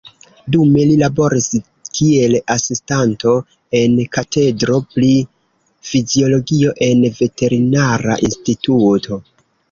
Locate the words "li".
0.91-0.93